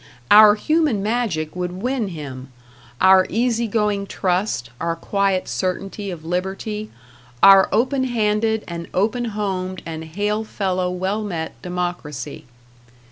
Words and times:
Our 0.31 0.55
human 0.55 1.03
magic 1.03 1.55
would 1.55 1.73
win 1.83 2.07
him 2.07 2.51
our 2.99 3.27
easy 3.29 3.67
going 3.67 4.07
trust, 4.07 4.71
our 4.81 4.95
quiet 4.95 5.47
certainty 5.47 6.09
of 6.09 6.25
liberty, 6.25 6.89
our 7.43 7.69
open 7.71 8.05
handed 8.05 8.63
and 8.67 8.87
open 8.95 9.25
homed 9.25 9.83
and 9.85 10.03
hail 10.05 10.43
fellow 10.43 10.89
well 10.89 11.21
met 11.23 11.61
democracy. 11.61 12.45